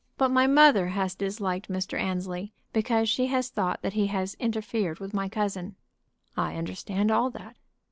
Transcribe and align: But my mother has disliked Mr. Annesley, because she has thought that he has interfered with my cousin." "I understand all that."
But 0.17 0.29
my 0.31 0.47
mother 0.47 0.87
has 0.87 1.13
disliked 1.13 1.69
Mr. 1.69 1.95
Annesley, 1.95 2.53
because 2.73 3.07
she 3.07 3.27
has 3.27 3.49
thought 3.49 3.83
that 3.83 3.93
he 3.93 4.07
has 4.07 4.33
interfered 4.39 4.97
with 4.99 5.13
my 5.13 5.29
cousin." 5.29 5.75
"I 6.35 6.55
understand 6.55 7.11
all 7.11 7.29
that." 7.29 7.55